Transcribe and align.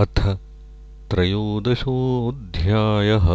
अथ 0.00 0.20
त्रयोदशोऽध्यायः। 1.10 3.26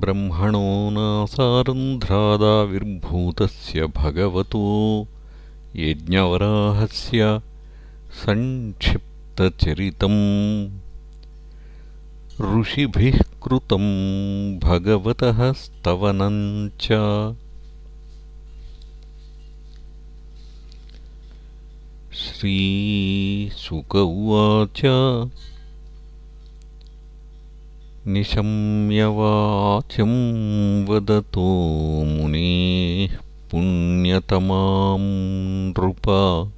ब्रह्मणो 0.00 0.90
नासारन्ध्रादाविर्भूतस्य 0.92 3.86
भगवतो 3.86 4.62
यज्ञवराहस्य 5.76 7.40
सङ्क्षिप्तचरितम् 8.24 10.20
ऋषिभिः 12.60 13.18
कृतम् 13.42 14.58
भगवतः 14.58 15.52
स्तवनम् 15.52 16.70
च 16.80 16.88
श्रीशुक 22.14 23.96
उवाच। 23.96 24.80
निशम्यवाचं 28.06 30.10
वदतो 30.84 32.04
मुनेः 32.04 33.16
पुण्यतमां 33.50 35.70
नृपा। 35.70 36.52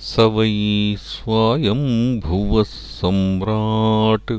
स 0.01 0.19
वै 0.19 0.95
स्वायम्भुवः 0.97 2.63
सम्राट्। 2.63 4.31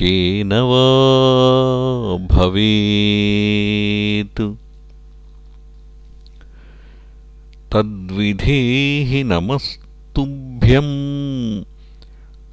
केन 0.00 0.52
वा 0.70 0.84
भवेत्। 2.32 4.42
तद्विधेहि 7.72 9.20
नमस्तुभ्यं 9.24 10.88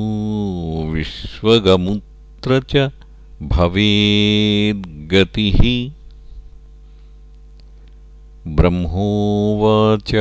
च 2.47 2.91
भवेद्गतिः। 3.41 5.91
ब्रह्मोवाच। 8.47 10.11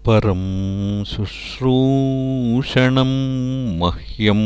परं 0.05 1.03
शुश्रूषणं 1.03 3.11
मह्यं 3.79 4.41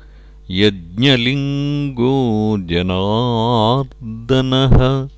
यज्ञलिङ्गो 0.50 2.56
जनार्दनः। 2.58 5.08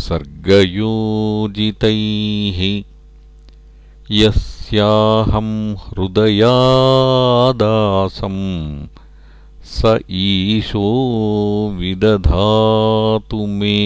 सर्गयोजितैः। 0.02 2.60
यस्याहं 4.12 5.76
हृदयादासं 5.76 6.48
स 9.66 9.98
ईशो 10.12 10.88
विदधातु 11.80 13.46
मे 13.48 13.80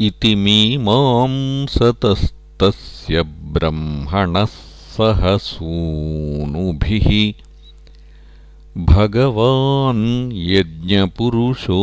इति 0.00 0.34
मीमांसतस्तस्य 0.34 3.22
ब्रह्मणः 3.22 4.44
सह 4.44 5.36
सूनुभिः 5.36 7.32
भगवान् 8.78 10.32
यज्ञपुरुषो 10.32 11.80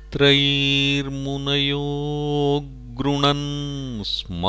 गृणन् 3.00 3.48
स्म 4.14 4.44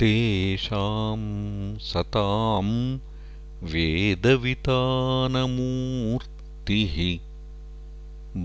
तेषां 0.00 1.20
सतां 1.86 2.66
वेदवितानमूर्तिः 3.72 4.54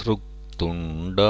सृक्तुण्ड 0.00 1.20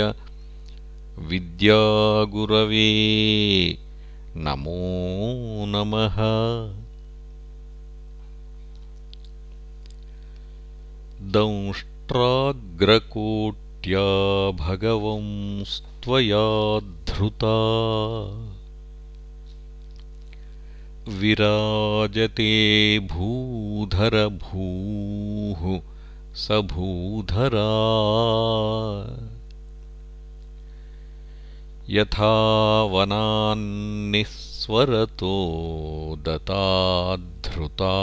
विद्यागुरवे 1.30 2.90
नमो 4.48 4.76
नमः 5.76 6.20
दंष्ट्राग्रकोट्या 11.28 14.08
भगवंस्त्वया 14.66 16.80
धृता। 16.80 17.58
विराजते 21.20 23.00
भूधरभूः 23.00 25.82
स 26.36 26.52
भूधरा 26.52 27.70
यथा 31.90 32.84
वनान्निःस्वरतो 32.84 35.36
दताद्धृता 36.22 37.94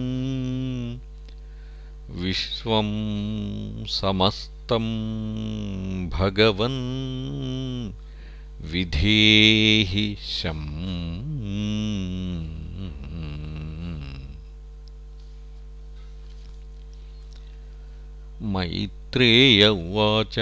विश्वं 2.21 2.89
समस्तं 3.99 4.85
भगवन् 6.17 6.81
विधेहि 8.71 10.07
शम् 10.29 10.76
मैत्रेय 18.57 19.67
उवाच। 19.67 20.35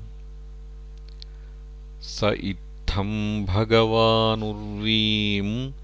स 2.01 2.23
इत्थं 2.23 3.45
भगवानुर्वीम् 3.45 5.80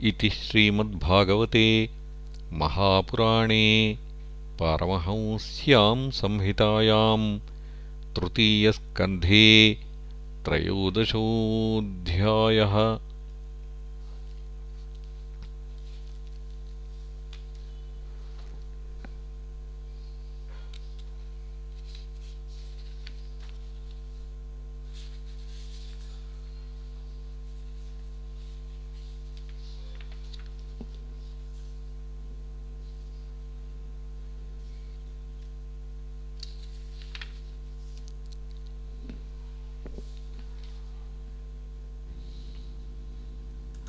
इति 0.03 0.31
श्रीमद्भागवते 0.31 1.91
महापुराणे 2.53 3.99
पारमहंस्यां 4.61 6.11
संहितायाम् 6.11 7.41
तृतीयस्कन्धे 8.17 9.47
त्रयोदशोऽध्यायः 10.47 11.15